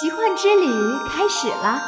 [0.00, 0.66] 奇幻之旅
[1.10, 1.78] 开始啦，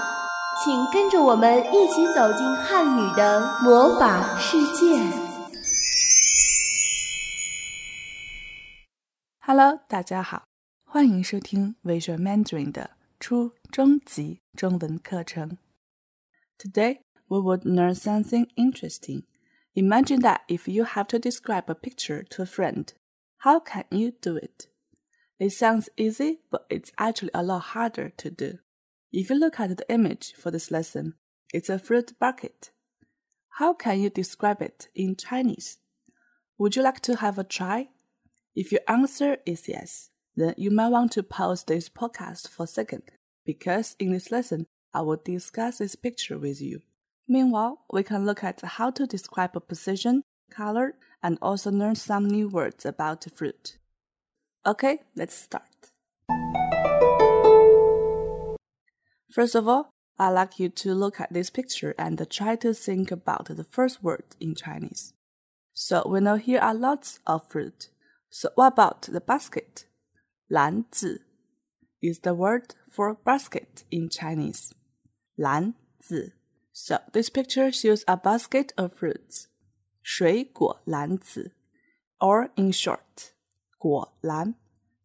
[0.62, 5.00] 请跟着我们一起走进汉语的魔法世界。
[9.40, 10.44] Hello，大家好，
[10.84, 15.56] 欢迎收听 Visual Mandarin 的初中级中文课程。
[16.58, 19.22] Today we would learn something interesting.
[19.72, 22.88] Imagine that if you have to describe a picture to a friend,
[23.38, 24.68] how can you do it?
[25.38, 28.58] It sounds easy, but it's actually a lot harder to do.
[29.12, 31.14] If you look at the image for this lesson,
[31.52, 32.70] it's a fruit bucket.
[33.58, 35.78] How can you describe it in Chinese?
[36.58, 37.88] Would you like to have a try?
[38.54, 42.68] If your answer is yes, then you might want to pause this podcast for a
[42.68, 43.02] second
[43.44, 46.82] because in this lesson, I will discuss this picture with you.
[47.26, 52.26] Meanwhile, we can look at how to describe a position, color, and also learn some
[52.26, 53.78] new words about fruit.
[54.65, 55.91] Okay, let's start.
[59.31, 63.09] First of all, I'd like you to look at this picture and try to think
[63.09, 65.13] about the first word in Chinese.
[65.73, 67.89] So we know here are lots of fruit.
[68.29, 69.85] So what about the basket?
[70.49, 71.21] 篮子
[72.01, 74.73] is the word for basket in Chinese.
[75.37, 76.33] 篮子
[76.73, 79.47] So this picture shows a basket of fruits.
[80.01, 81.51] 水果篮子
[82.19, 83.32] or in short
[83.84, 84.54] 果篮, Lan.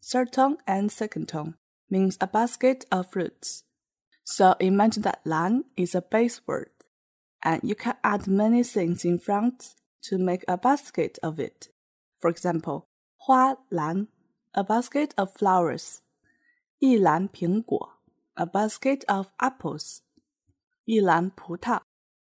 [0.02, 1.54] Third tone and second tone
[1.90, 3.64] means a basket of fruits.
[4.24, 6.70] So imagine that Lan is a base word,
[7.42, 11.68] and you can add many things in front to make a basket of it.
[12.20, 12.86] For example,
[13.26, 14.08] Hua Lan,
[14.54, 16.00] a basket of flowers.
[16.80, 17.86] Yi Lan Ping Guo,
[18.34, 20.00] a basket of apples.
[20.86, 21.32] Yi Lan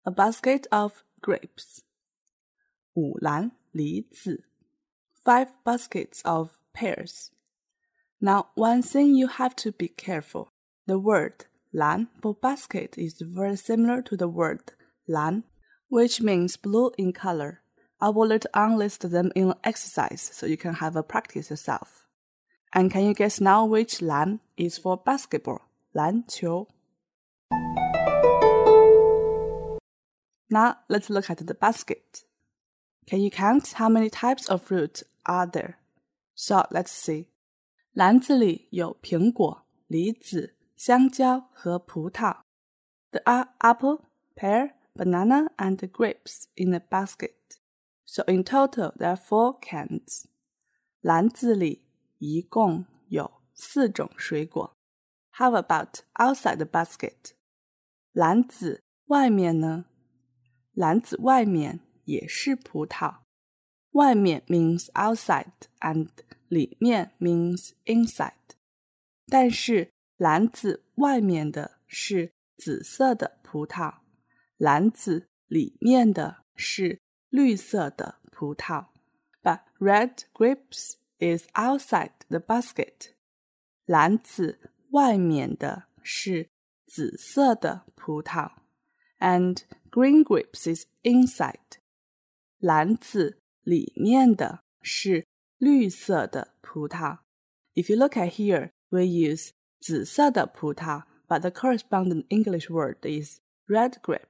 [0.03, 1.83] a basket of grapes.
[2.95, 4.37] Wu Lan Li Zi,
[5.25, 7.31] five baskets of pears.
[8.19, 10.51] Now, one thing you have to be careful.
[10.87, 14.73] The word lan for basket is very similar to the word
[15.07, 15.43] lan,
[15.89, 17.61] which means blue in color.
[17.99, 22.07] I will let unlist them in exercise so you can have a practice yourself.
[22.73, 25.61] And can you guess now which lan is for basketball?
[25.93, 26.67] 篮球.
[30.49, 32.23] Now let's look at the basket.
[33.07, 35.74] Can you count how many types of fruit are there?
[36.34, 37.26] So let's see.
[37.92, 42.42] 篮子里有苹果、梨子、香蕉和葡萄。
[43.10, 47.32] There are apple, pear, banana, and grapes in the basket.
[48.04, 50.26] So in total, there are four cans.
[51.00, 51.86] 篮子里
[52.18, 54.76] 一共有四种水果。
[55.32, 57.32] How about outside the basket?
[58.12, 59.86] 篮子外面呢？
[60.72, 63.19] 篮子外面也是葡萄。
[63.92, 66.08] 外面 means outside and
[66.48, 68.32] 里面 means inside，
[69.26, 73.98] 但是篮子外面的是紫色的葡萄，
[74.56, 78.86] 篮子里面的是绿色的葡萄。
[79.42, 83.12] But red grapes is outside the basket。
[83.84, 84.58] 篮子
[84.90, 86.48] 外面的是
[86.86, 88.52] 紫色的葡萄，
[89.18, 91.78] and green grapes is inside。
[92.58, 95.26] 篮子 里面的是
[95.58, 97.18] 绿色的葡萄。
[97.74, 104.26] If you look at here, we use 紫色的葡萄, but the corresponding English word is red grape.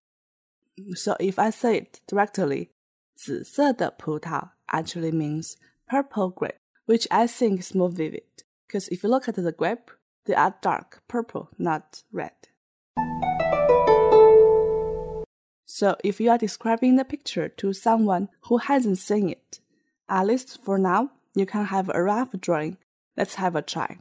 [0.95, 2.71] So if I say it directly,
[3.15, 5.55] 紫色的葡萄 actually means
[5.87, 8.25] purple grape, which I think is more vivid.
[8.67, 9.91] Because if you look at the grape,
[10.25, 12.35] they are dark purple, not red.
[15.71, 19.61] So if you are describing the picture to someone who hasn't seen it,
[20.07, 22.77] at least for now, you can have a rough drawing.
[23.17, 23.99] Let's have a try.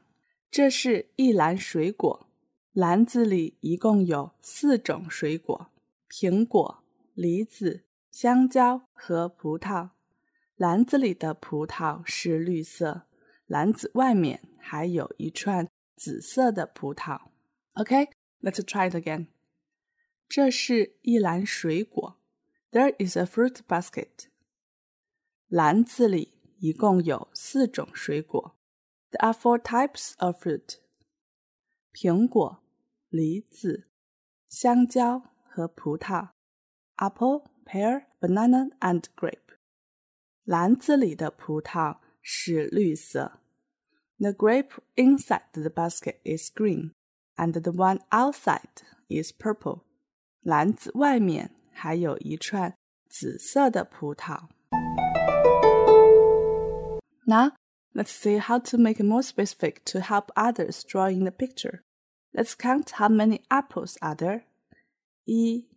[0.51, 2.27] 这是一篮水果，
[2.73, 5.71] 篮子里一共有四种水果：
[6.09, 6.83] 苹果、
[7.13, 9.89] 梨子、香蕉和葡萄。
[10.55, 13.07] 篮子里的葡萄是绿色，
[13.47, 15.67] 篮子外面还有一串
[15.97, 17.19] 紫色的葡萄。
[17.73, 18.07] Okay,
[18.41, 19.27] let's try it again.
[20.29, 22.19] 这是一篮水果。
[22.71, 24.27] There is a fruit basket.
[25.47, 28.57] 篮子里一共有四种水果。
[29.11, 30.79] There are four types of fruit:
[31.93, 32.63] 苹果、
[33.09, 33.87] 梨子、
[34.49, 36.31] 香蕉和葡萄。
[36.97, 39.57] Apple, pear, banana, and grape.
[40.43, 43.39] 篮子里的葡萄是绿色。
[44.17, 46.93] The grape inside the basket is green,
[47.35, 49.83] and the one outside is purple.
[50.41, 52.75] 篮子外面还有一串
[53.09, 54.49] 紫色的葡萄。
[57.27, 57.53] now,
[57.95, 61.81] let's see how to make it more specific to help others draw in the picture.
[62.35, 64.43] Let's count how many apples are there.
[65.25, 65.67] 一、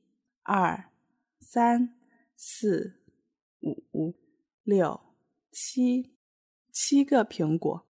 [0.42, 0.90] 二、
[1.40, 1.94] 三、
[2.36, 3.00] 四、
[3.92, 4.14] 五、
[4.64, 5.00] 六、
[5.50, 6.10] 七，
[6.70, 7.86] 七个苹果。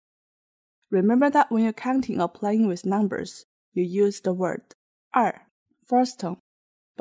[0.91, 4.63] Remember that when you're counting or playing with numbers, you use the word
[5.11, 5.47] 二
[5.89, 6.39] first tone.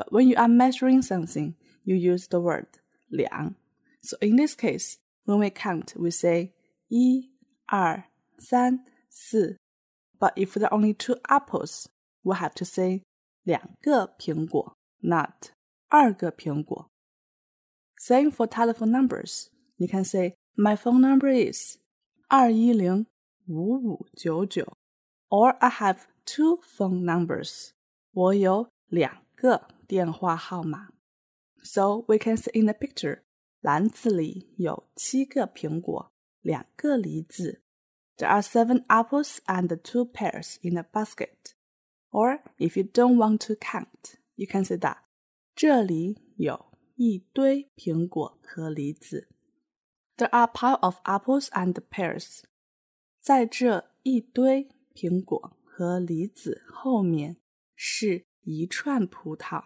[0.00, 1.54] But when you are measuring something,
[1.84, 2.66] you use the word
[3.10, 3.54] 两.
[4.02, 6.52] So in this case, when we count, we say
[6.88, 7.30] 一、
[7.66, 8.04] 二、
[8.38, 9.56] 三、四.
[10.18, 11.88] But if there are only two apples,
[12.22, 13.02] we have to say
[13.44, 15.50] 两个苹果, not
[15.88, 16.88] 二个苹果.
[17.98, 19.48] Same for telephone numbers.
[19.76, 21.78] You can say my phone number is
[22.28, 23.06] 二一零
[23.46, 24.76] 五五九九，
[25.28, 27.70] or I have two phone numbers.
[28.12, 30.90] 我有两个 电话号码。
[31.62, 33.22] So we can see in the picture，
[33.60, 37.62] 篮子里有七个苹果，两个梨子。
[38.16, 41.54] There are seven apples and two pears in a basket.
[42.10, 44.98] Or if you don't want to count, you can say that
[45.54, 49.28] 这里有一堆苹果和梨子。
[50.16, 52.44] There are pile of apples and pears.
[53.20, 57.36] 在这一堆苹果和梨子后面
[57.74, 59.64] 是一串葡萄。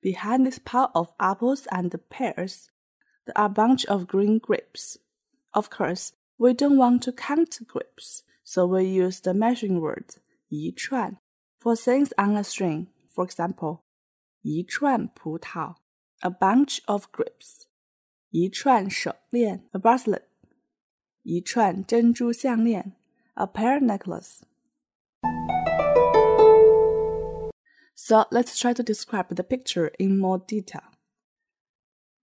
[0.00, 2.70] Behind this pile of apples and pears,
[3.26, 4.98] there are a bunch of green grapes.
[5.54, 10.16] Of course, we don't want to count grapes, so we use the measuring word
[10.48, 11.18] 一串
[11.58, 12.88] for things on a string.
[13.08, 13.80] For example,
[14.42, 15.76] 一串葡萄
[16.20, 17.62] a bunch of grapes.
[18.30, 20.24] 一串手链 a bracelet.
[21.22, 22.92] 一串珍珠项链
[23.34, 24.40] a pearl necklace.
[27.98, 30.92] So let's try to describe the picture in more detail.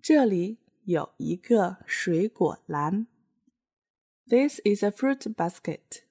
[0.02, 3.08] 这里有一个水果篮。
[4.28, 6.04] This is a fruit basket.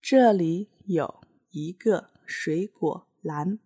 [0.00, 3.58] 这里有一个水果篮。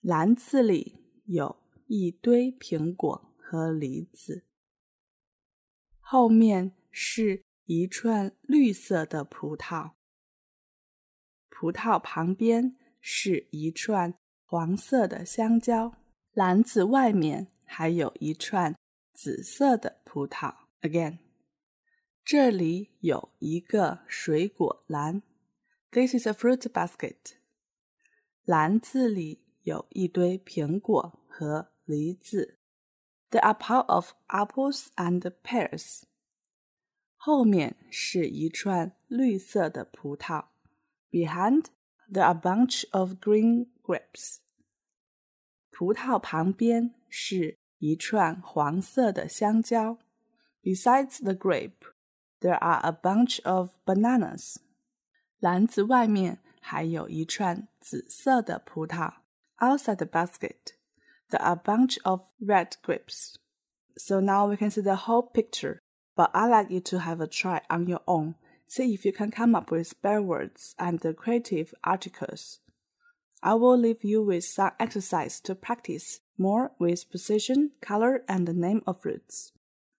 [0.00, 4.44] 篮子里有一堆苹果和梨子。
[5.98, 9.92] 后面是一串绿色的葡萄。
[11.48, 12.76] 葡萄旁边
[13.06, 14.14] 是一串
[14.44, 15.94] 黄色的香蕉，
[16.32, 18.74] 篮子外面还有一串
[19.12, 20.54] 紫色的葡萄。
[20.82, 21.18] Again，
[22.24, 25.22] 这里有一个水果篮。
[25.90, 27.36] This is a fruit basket。
[28.44, 32.58] 篮子里有一堆苹果和梨子。
[33.30, 36.02] There are pile of apples and pears。
[37.16, 40.46] 后面是一串绿色的葡萄。
[41.10, 41.66] Behind
[42.08, 44.40] there are a bunch of green grapes.
[45.70, 49.98] 葡萄旁边是一串黄色的香蕉。
[50.62, 51.92] Besides the grape,
[52.40, 54.56] there are a bunch of bananas.
[55.40, 59.14] 篮子外面还有一串紫色的葡萄。
[59.58, 60.74] Outside the basket,
[61.30, 63.36] there are a bunch of red grapes.
[63.96, 65.80] So now we can see the whole picture,
[66.14, 68.34] but I'd like you to have a try on your own
[68.67, 72.59] See if you can come up with spare words and creative articles.
[73.41, 78.53] I will leave you with some exercise to practice more with precision, color, and the
[78.53, 79.53] name of fruits.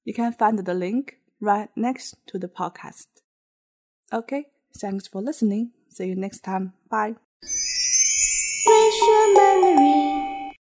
[0.04, 3.06] You can find the link right next to the podcast.
[4.12, 5.72] Okay, thanks for listening.
[5.88, 6.72] See you next time.
[6.90, 7.16] Bye.